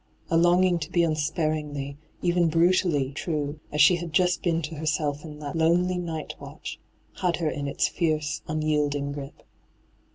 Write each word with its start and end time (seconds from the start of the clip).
A 0.31 0.35
longing 0.35 0.79
to 0.79 0.89
be 0.89 1.03
unsparingly, 1.03 1.95
even 2.23 2.47
brutally, 2.47 3.11
true, 3.11 3.59
as 3.71 3.81
she 3.81 3.97
had 3.97 4.13
just 4.13 4.41
been 4.41 4.63
to 4.63 4.73
herself 4.73 5.23
in 5.23 5.37
that 5.37 5.55
lonely 5.55 5.99
night 5.99 6.33
watch, 6.39 6.79
had 7.21 7.35
her 7.37 7.51
in 7.51 7.67
its 7.67 7.87
fierce, 7.87 8.41
unyielding 8.47 9.11
grip. 9.11 9.43